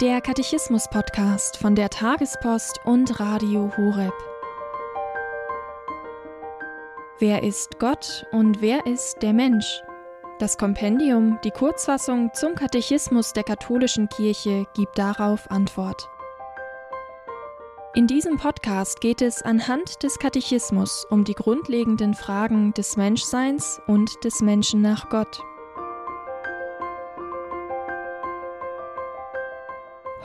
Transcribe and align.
Der 0.00 0.22
Katechismus-Podcast 0.22 1.58
von 1.58 1.74
der 1.74 1.90
Tagespost 1.90 2.80
und 2.86 3.20
Radio 3.20 3.70
Horeb. 3.76 4.14
Wer 7.18 7.42
ist 7.42 7.78
Gott 7.78 8.24
und 8.32 8.62
wer 8.62 8.86
ist 8.86 9.20
der 9.20 9.34
Mensch? 9.34 9.82
Das 10.38 10.56
Kompendium, 10.56 11.38
die 11.44 11.50
Kurzfassung 11.50 12.30
zum 12.32 12.54
Katechismus 12.54 13.34
der 13.34 13.44
katholischen 13.44 14.08
Kirche, 14.08 14.64
gibt 14.74 14.96
darauf 14.96 15.50
Antwort. 15.50 16.08
In 17.94 18.06
diesem 18.06 18.38
Podcast 18.38 19.02
geht 19.02 19.20
es 19.20 19.42
anhand 19.42 20.02
des 20.02 20.18
Katechismus 20.18 21.04
um 21.10 21.24
die 21.24 21.34
grundlegenden 21.34 22.14
Fragen 22.14 22.72
des 22.72 22.96
Menschseins 22.96 23.82
und 23.86 24.24
des 24.24 24.40
Menschen 24.40 24.80
nach 24.80 25.10
Gott. 25.10 25.42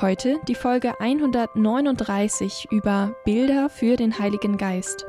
Heute 0.02 0.41
die 0.45 0.55
Folge 0.55 0.99
139 0.99 2.67
über 2.70 3.16
Bilder 3.23 3.70
für 3.70 3.95
den 3.95 4.20
Heiligen 4.20 4.58
Geist. 4.58 5.05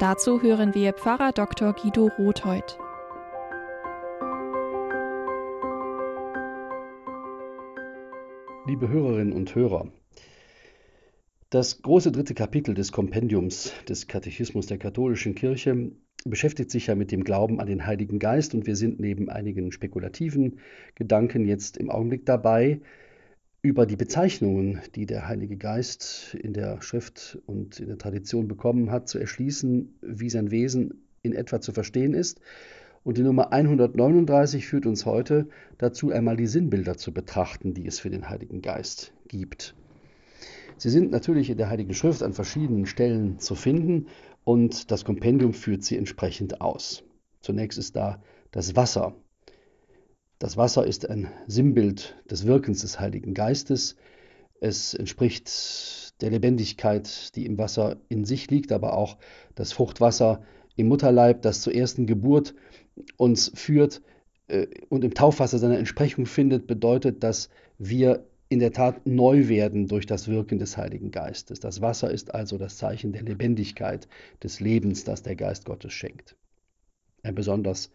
Dazu 0.00 0.42
hören 0.42 0.74
wir 0.74 0.92
Pfarrer 0.92 1.30
Dr. 1.30 1.72
Guido 1.72 2.10
Rothheut. 2.18 2.76
Liebe 8.66 8.88
Hörerinnen 8.88 9.32
und 9.32 9.54
Hörer, 9.54 9.92
das 11.50 11.80
große 11.82 12.10
dritte 12.10 12.34
Kapitel 12.34 12.74
des 12.74 12.90
Kompendiums 12.90 13.72
des 13.88 14.08
Katechismus 14.08 14.66
der 14.66 14.78
katholischen 14.78 15.36
Kirche 15.36 15.92
beschäftigt 16.24 16.72
sich 16.72 16.88
ja 16.88 16.96
mit 16.96 17.12
dem 17.12 17.22
Glauben 17.22 17.60
an 17.60 17.68
den 17.68 17.86
Heiligen 17.86 18.18
Geist 18.18 18.52
und 18.52 18.66
wir 18.66 18.74
sind 18.74 18.98
neben 18.98 19.28
einigen 19.28 19.70
spekulativen 19.70 20.58
Gedanken 20.96 21.46
jetzt 21.46 21.76
im 21.76 21.88
Augenblick 21.88 22.26
dabei, 22.26 22.80
über 23.64 23.86
die 23.86 23.96
Bezeichnungen, 23.96 24.82
die 24.94 25.06
der 25.06 25.26
Heilige 25.26 25.56
Geist 25.56 26.34
in 26.34 26.52
der 26.52 26.82
Schrift 26.82 27.38
und 27.46 27.80
in 27.80 27.88
der 27.88 27.96
Tradition 27.96 28.46
bekommen 28.46 28.90
hat, 28.90 29.08
zu 29.08 29.18
erschließen, 29.18 29.94
wie 30.02 30.28
sein 30.28 30.50
Wesen 30.50 31.02
in 31.22 31.32
etwa 31.32 31.62
zu 31.62 31.72
verstehen 31.72 32.12
ist. 32.12 32.42
Und 33.04 33.16
die 33.16 33.22
Nummer 33.22 33.54
139 33.54 34.66
führt 34.66 34.84
uns 34.84 35.06
heute 35.06 35.48
dazu, 35.78 36.10
einmal 36.10 36.36
die 36.36 36.46
Sinnbilder 36.46 36.98
zu 36.98 37.14
betrachten, 37.14 37.72
die 37.72 37.86
es 37.86 38.00
für 38.00 38.10
den 38.10 38.28
Heiligen 38.28 38.60
Geist 38.60 39.14
gibt. 39.28 39.74
Sie 40.76 40.90
sind 40.90 41.10
natürlich 41.10 41.48
in 41.48 41.56
der 41.56 41.70
Heiligen 41.70 41.94
Schrift 41.94 42.22
an 42.22 42.34
verschiedenen 42.34 42.84
Stellen 42.84 43.38
zu 43.38 43.54
finden 43.54 44.08
und 44.44 44.90
das 44.90 45.06
Kompendium 45.06 45.54
führt 45.54 45.84
sie 45.84 45.96
entsprechend 45.96 46.60
aus. 46.60 47.02
Zunächst 47.40 47.78
ist 47.78 47.96
da 47.96 48.22
das 48.50 48.76
Wasser, 48.76 49.16
das 50.44 50.58
Wasser 50.58 50.86
ist 50.86 51.08
ein 51.08 51.28
Sinnbild 51.46 52.22
des 52.30 52.46
Wirkens 52.46 52.82
des 52.82 53.00
Heiligen 53.00 53.32
Geistes. 53.32 53.96
Es 54.60 54.92
entspricht 54.92 56.20
der 56.20 56.28
Lebendigkeit, 56.28 57.34
die 57.34 57.46
im 57.46 57.56
Wasser 57.56 57.96
in 58.10 58.26
sich 58.26 58.50
liegt, 58.50 58.70
aber 58.70 58.92
auch 58.92 59.16
das 59.54 59.72
Fruchtwasser 59.72 60.42
im 60.76 60.88
Mutterleib, 60.88 61.40
das 61.40 61.62
zur 61.62 61.74
ersten 61.74 62.04
Geburt 62.04 62.54
uns 63.16 63.52
führt 63.54 64.02
äh, 64.48 64.66
und 64.90 65.02
im 65.02 65.14
Taufwasser 65.14 65.56
seine 65.56 65.78
Entsprechung 65.78 66.26
findet, 66.26 66.66
bedeutet, 66.66 67.22
dass 67.22 67.48
wir 67.78 68.26
in 68.50 68.58
der 68.58 68.72
Tat 68.72 69.06
neu 69.06 69.48
werden 69.48 69.88
durch 69.88 70.04
das 70.04 70.28
Wirken 70.28 70.58
des 70.58 70.76
Heiligen 70.76 71.10
Geistes. 71.10 71.58
Das 71.58 71.80
Wasser 71.80 72.10
ist 72.10 72.34
also 72.34 72.58
das 72.58 72.76
Zeichen 72.76 73.12
der 73.14 73.22
Lebendigkeit, 73.22 74.08
des 74.42 74.60
Lebens, 74.60 75.04
das 75.04 75.22
der 75.22 75.36
Geist 75.36 75.64
Gottes 75.64 75.94
schenkt. 75.94 76.36
Ein 77.22 77.34
besonders 77.34 77.90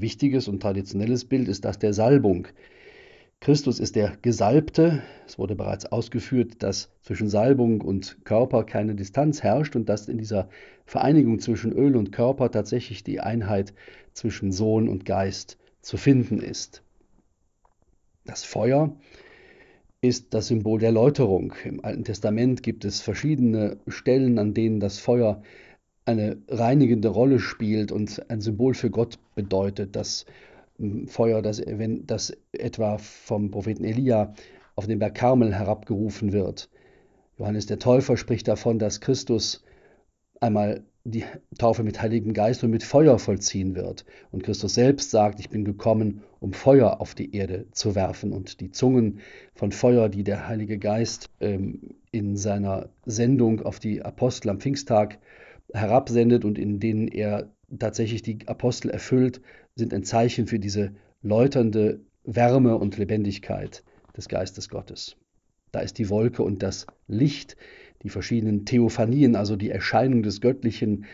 wichtiges 0.00 0.48
und 0.48 0.60
traditionelles 0.60 1.24
Bild 1.24 1.48
ist 1.48 1.64
das 1.64 1.78
der 1.78 1.92
Salbung. 1.92 2.48
Christus 3.40 3.80
ist 3.80 3.96
der 3.96 4.16
Gesalbte. 4.22 5.02
Es 5.26 5.36
wurde 5.38 5.56
bereits 5.56 5.86
ausgeführt, 5.86 6.62
dass 6.62 6.90
zwischen 7.02 7.28
Salbung 7.28 7.80
und 7.80 8.24
Körper 8.24 8.64
keine 8.64 8.94
Distanz 8.94 9.42
herrscht 9.42 9.74
und 9.74 9.88
dass 9.88 10.08
in 10.08 10.18
dieser 10.18 10.48
Vereinigung 10.86 11.40
zwischen 11.40 11.72
Öl 11.72 11.96
und 11.96 12.12
Körper 12.12 12.50
tatsächlich 12.50 13.02
die 13.02 13.20
Einheit 13.20 13.74
zwischen 14.12 14.52
Sohn 14.52 14.88
und 14.88 15.04
Geist 15.04 15.58
zu 15.80 15.96
finden 15.96 16.38
ist. 16.38 16.82
Das 18.24 18.44
Feuer 18.44 18.94
ist 20.00 20.34
das 20.34 20.46
Symbol 20.46 20.78
der 20.78 20.92
Läuterung. 20.92 21.54
Im 21.64 21.84
Alten 21.84 22.04
Testament 22.04 22.62
gibt 22.62 22.84
es 22.84 23.00
verschiedene 23.00 23.78
Stellen, 23.88 24.38
an 24.38 24.54
denen 24.54 24.78
das 24.78 24.98
Feuer 24.98 25.42
eine 26.04 26.38
reinigende 26.48 27.08
Rolle 27.08 27.38
spielt 27.38 27.92
und 27.92 28.28
ein 28.30 28.40
Symbol 28.40 28.74
für 28.74 28.90
Gott 28.90 29.18
bedeutet, 29.34 29.94
das 29.96 30.26
hm, 30.78 31.06
Feuer, 31.06 31.42
das, 31.42 31.62
wenn, 31.64 32.06
das 32.06 32.36
etwa 32.52 32.98
vom 32.98 33.50
Propheten 33.50 33.84
Elia 33.84 34.34
auf 34.74 34.86
den 34.86 34.98
Berg 34.98 35.14
Karmel 35.14 35.54
herabgerufen 35.54 36.32
wird. 36.32 36.68
Johannes 37.38 37.66
der 37.66 37.78
Täufer 37.78 38.16
spricht 38.16 38.48
davon, 38.48 38.78
dass 38.78 39.00
Christus 39.00 39.64
einmal 40.40 40.84
die 41.04 41.24
Taufe 41.58 41.82
mit 41.82 42.00
Heiligem 42.00 42.32
Geist 42.32 42.62
und 42.62 42.70
mit 42.70 42.84
Feuer 42.84 43.18
vollziehen 43.18 43.74
wird. 43.74 44.04
Und 44.30 44.44
Christus 44.44 44.74
selbst 44.74 45.10
sagt, 45.10 45.40
ich 45.40 45.50
bin 45.50 45.64
gekommen, 45.64 46.22
um 46.38 46.52
Feuer 46.52 47.00
auf 47.00 47.14
die 47.14 47.34
Erde 47.34 47.66
zu 47.72 47.94
werfen. 47.94 48.32
Und 48.32 48.60
die 48.60 48.70
Zungen 48.70 49.18
von 49.54 49.72
Feuer, 49.72 50.08
die 50.08 50.22
der 50.22 50.46
Heilige 50.46 50.78
Geist 50.78 51.30
ähm, 51.40 51.96
in 52.12 52.36
seiner 52.36 52.90
Sendung 53.04 53.62
auf 53.62 53.80
die 53.80 54.02
Apostel 54.02 54.50
am 54.50 54.60
Pfingsttag 54.60 55.18
herabsendet 55.72 56.44
und 56.44 56.58
in 56.58 56.80
denen 56.80 57.08
er 57.08 57.50
tatsächlich 57.78 58.22
die 58.22 58.38
Apostel 58.46 58.90
erfüllt, 58.90 59.40
sind 59.74 59.94
ein 59.94 60.04
Zeichen 60.04 60.46
für 60.46 60.58
diese 60.58 60.92
läuternde 61.22 62.00
Wärme 62.24 62.76
und 62.76 62.98
Lebendigkeit 62.98 63.82
des 64.16 64.28
Geistes 64.28 64.68
Gottes. 64.68 65.16
Da 65.72 65.80
ist 65.80 65.98
die 65.98 66.10
Wolke 66.10 66.42
und 66.42 66.62
das 66.62 66.86
Licht, 67.08 67.56
die 68.02 68.10
verschiedenen 68.10 68.64
Theophanien, 68.66 69.36
also 69.36 69.56
die 69.56 69.70
Erscheinung 69.70 70.22
des 70.22 70.40
Göttlichen 70.40 71.06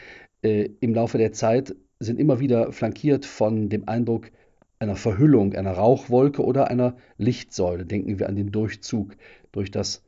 äh, 0.43 0.69
im 0.81 0.95
Laufe 0.95 1.19
der 1.19 1.33
Zeit, 1.33 1.75
sind 2.01 2.19
immer 2.19 2.41
wieder 2.41 2.73
flankiert 2.73 3.25
von 3.25 3.69
dem 3.69 3.89
Eindruck 3.89 4.31
einer 4.79 4.97
Verhüllung, 4.97 5.55
einer 5.55 5.73
Rauchwolke 5.73 6.45
oder 6.45 6.69
einer 6.69 6.97
Lichtsäule. 7.17 7.85
Denken 7.85 8.19
wir 8.19 8.29
an 8.29 8.37
den 8.37 8.53
Durchzug 8.53 9.17
durch 9.53 9.71
das 9.71 10.03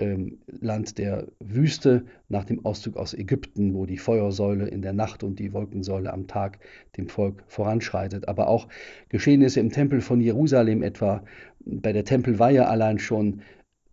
ähm, 0.00 0.38
Land 0.46 0.98
der 0.98 1.28
Wüste 1.40 2.04
nach 2.28 2.44
dem 2.44 2.64
Auszug 2.64 2.96
aus 2.96 3.14
Ägypten, 3.14 3.74
wo 3.74 3.86
die 3.86 3.98
Feuersäule 3.98 4.66
in 4.68 4.82
der 4.82 4.92
Nacht 4.92 5.22
und 5.22 5.38
die 5.38 5.52
Wolkensäule 5.52 6.12
am 6.12 6.26
Tag 6.26 6.58
dem 6.96 7.08
Volk 7.08 7.44
voranschreitet. 7.46 8.28
Aber 8.28 8.48
auch 8.48 8.68
Geschehnisse 9.08 9.60
im 9.60 9.70
Tempel 9.70 10.00
von 10.00 10.20
Jerusalem, 10.20 10.82
etwa 10.82 11.24
bei 11.64 11.92
der 11.92 12.04
Tempelweihe 12.04 12.66
allein 12.66 12.98
schon, 12.98 13.42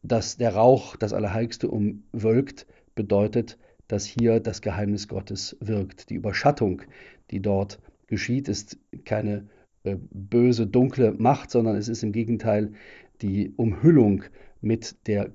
dass 0.04 0.38
der 0.38 0.56
Rauch 0.56 0.96
das 0.96 1.14
Allerheiligste 1.14 1.68
umwölkt, 1.70 2.66
bedeutet, 2.96 3.58
dass 3.88 4.06
hier 4.06 4.40
das 4.40 4.62
Geheimnis 4.62 5.08
Gottes 5.08 5.56
wirkt. 5.60 6.10
Die 6.10 6.16
Überschattung, 6.16 6.82
die 7.30 7.42
dort 7.42 7.80
geschieht, 8.08 8.48
ist 8.50 8.78
keine 9.06 9.48
äh, 9.84 9.98
böse, 10.12 10.66
dunkle 10.66 11.14
Macht, 11.14 11.52
sondern 11.52 11.76
es 11.76 11.88
ist 11.88 12.04
im 12.04 12.12
Gegenteil 12.12 12.74
die 13.22 13.54
Umhüllung 13.56 14.24
mit 14.62 15.08
der 15.08 15.32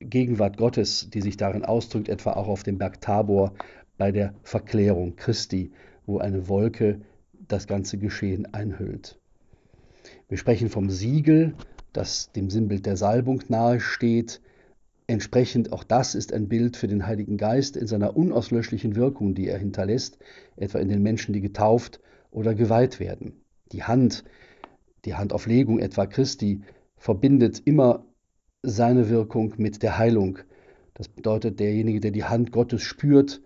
Gegenwart 0.00 0.56
Gottes, 0.56 1.10
die 1.10 1.20
sich 1.20 1.36
darin 1.36 1.64
ausdrückt, 1.64 2.08
etwa 2.08 2.32
auch 2.32 2.48
auf 2.48 2.62
dem 2.62 2.78
Berg 2.78 3.00
Tabor 3.00 3.54
bei 3.96 4.12
der 4.12 4.34
Verklärung 4.42 5.16
Christi, 5.16 5.72
wo 6.06 6.18
eine 6.18 6.48
Wolke 6.48 7.00
das 7.48 7.66
ganze 7.66 7.98
Geschehen 7.98 8.52
einhüllt. 8.54 9.18
Wir 10.28 10.38
sprechen 10.38 10.68
vom 10.68 10.88
Siegel, 10.88 11.54
das 11.92 12.30
dem 12.32 12.48
Sinnbild 12.48 12.86
der 12.86 12.96
Salbung 12.96 13.42
nahesteht. 13.48 14.40
Entsprechend 15.06 15.72
auch 15.72 15.82
das 15.82 16.14
ist 16.14 16.32
ein 16.32 16.48
Bild 16.48 16.76
für 16.76 16.86
den 16.86 17.06
Heiligen 17.06 17.36
Geist 17.36 17.76
in 17.76 17.86
seiner 17.86 18.16
unauslöschlichen 18.16 18.94
Wirkung, 18.94 19.34
die 19.34 19.48
er 19.48 19.58
hinterlässt, 19.58 20.18
etwa 20.56 20.78
in 20.78 20.88
den 20.88 21.02
Menschen, 21.02 21.32
die 21.32 21.40
getauft 21.40 22.00
oder 22.30 22.54
geweiht 22.54 23.00
werden. 23.00 23.40
Die 23.72 23.82
Hand, 23.82 24.24
die 25.04 25.14
Handauflegung 25.14 25.78
etwa 25.78 26.06
Christi, 26.06 26.60
verbindet 26.96 27.62
immer 27.64 28.04
seine 28.62 29.08
Wirkung 29.08 29.54
mit 29.56 29.82
der 29.82 29.98
Heilung. 29.98 30.38
Das 30.94 31.08
bedeutet, 31.08 31.60
derjenige, 31.60 32.00
der 32.00 32.10
die 32.10 32.24
Hand 32.24 32.52
Gottes 32.52 32.82
spürt, 32.82 33.40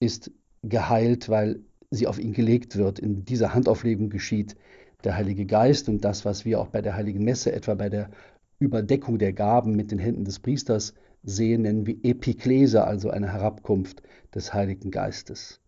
ist 0.00 0.30
geheilt, 0.62 1.28
weil 1.28 1.60
sie 1.90 2.06
auf 2.06 2.18
ihn 2.18 2.32
gelegt 2.32 2.76
wird. 2.76 2.98
In 2.98 3.24
dieser 3.24 3.54
Handauflegung 3.54 4.10
geschieht 4.10 4.56
der 5.04 5.16
Heilige 5.16 5.46
Geist 5.46 5.88
und 5.88 6.04
das, 6.04 6.24
was 6.24 6.44
wir 6.44 6.60
auch 6.60 6.68
bei 6.68 6.82
der 6.82 6.94
Heiligen 6.94 7.24
Messe, 7.24 7.52
etwa 7.52 7.74
bei 7.74 7.88
der 7.88 8.10
Überdeckung 8.58 9.18
der 9.18 9.32
Gaben 9.32 9.74
mit 9.74 9.90
den 9.90 9.98
Händen 9.98 10.24
des 10.24 10.38
Priesters 10.38 10.94
sehen, 11.22 11.62
nennen 11.62 11.86
wir 11.86 11.96
Epiklese, 12.02 12.84
also 12.84 13.10
eine 13.10 13.32
Herabkunft 13.32 14.02
des 14.34 14.54
Heiligen 14.54 14.90
Geistes. 14.90 15.60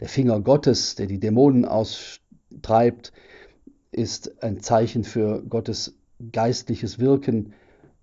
Der 0.00 0.08
Finger 0.08 0.40
Gottes, 0.40 0.94
der 0.94 1.06
die 1.06 1.20
Dämonen 1.20 1.64
austreibt, 1.64 3.12
ist 3.92 4.42
ein 4.42 4.60
Zeichen 4.60 5.04
für 5.04 5.42
Gottes 5.42 5.96
geistliches 6.32 6.98
Wirken 6.98 7.52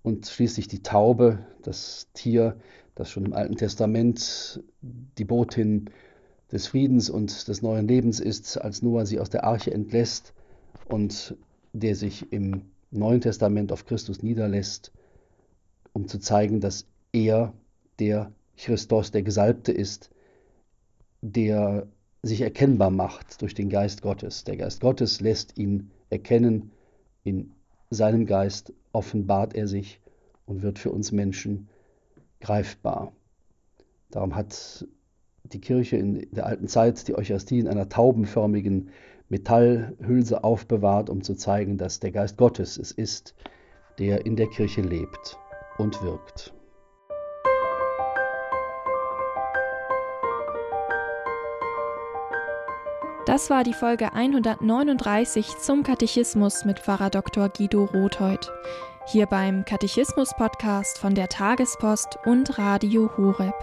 und 0.08 0.26
schließlich 0.26 0.70
die 0.70 0.84
Taube, 0.84 1.40
das 1.62 2.08
Tier, 2.14 2.56
das 2.96 3.12
schon 3.12 3.26
im 3.26 3.34
Alten 3.34 3.58
Testament 3.58 4.64
die 4.82 5.26
Botin 5.26 5.90
des 6.50 6.68
Friedens 6.68 7.10
und 7.10 7.48
des 7.50 7.62
neuen 7.62 7.90
Lebens 7.90 8.22
ist, 8.22 8.58
als 8.58 8.82
Noah 8.82 9.06
sie 9.06 9.20
aus 9.20 9.30
der 9.30 9.44
Arche 9.44 9.74
entlässt 9.74 10.34
und 10.86 11.36
der 11.74 11.94
sich 11.96 12.32
im 12.32 12.62
Neuen 12.90 13.20
Testament 13.20 13.74
auf 13.74 13.86
Christus 13.86 14.24
niederlässt 14.24 14.94
um 15.92 16.08
zu 16.08 16.20
zeigen, 16.20 16.62
dass 16.62 16.86
er 17.12 17.54
der 17.98 18.32
Christus, 18.56 19.12
der 19.12 19.24
Gesalbte 19.24 19.72
ist, 19.74 20.10
der 21.22 21.88
sich 22.22 22.42
erkennbar 22.42 22.92
macht 22.92 23.42
durch 23.42 23.56
den 23.56 23.68
Geist 23.70 24.04
Gottes. 24.04 24.46
Der 24.46 24.56
Geist 24.56 24.80
Gottes 24.80 25.20
lässt 25.22 25.58
ihn 25.58 25.92
erkennen, 26.12 26.72
in 27.24 27.57
seinem 27.90 28.26
Geist 28.26 28.74
offenbart 28.92 29.56
er 29.56 29.68
sich 29.68 30.00
und 30.46 30.62
wird 30.62 30.80
für 30.80 30.92
uns 30.92 31.12
Menschen 31.12 31.70
greifbar. 32.40 33.14
Darum 34.10 34.36
hat 34.36 34.88
die 35.44 35.62
Kirche 35.62 35.98
in 35.98 36.28
der 36.32 36.46
alten 36.46 36.68
Zeit 36.68 37.08
die 37.08 37.16
Eucharistie 37.16 37.60
in 37.60 37.68
einer 37.68 37.90
taubenförmigen 37.90 38.90
Metallhülse 39.30 40.44
aufbewahrt, 40.44 41.10
um 41.10 41.22
zu 41.22 41.36
zeigen, 41.36 41.78
dass 41.78 42.00
der 42.00 42.12
Geist 42.12 42.38
Gottes 42.38 42.78
es 42.78 42.92
ist, 42.92 43.36
der 44.00 44.26
in 44.26 44.36
der 44.36 44.48
Kirche 44.48 44.82
lebt 44.82 45.38
und 45.78 46.02
wirkt. 46.02 46.54
Das 53.28 53.50
war 53.50 53.66
die 53.66 53.74
Folge 53.74 54.14
139 54.14 55.58
zum 55.58 55.84
Katechismus 55.84 56.64
mit 56.64 56.80
Pfarrer 56.80 57.10
Dr. 57.10 57.50
Guido 57.50 57.84
Rothheut. 57.84 58.50
Hier 59.06 59.26
beim 59.26 59.66
Katechismus-Podcast 59.66 60.98
von 60.98 61.14
der 61.14 61.28
Tagespost 61.28 62.20
und 62.24 62.58
Radio 62.58 63.12
Horeb. 63.18 63.54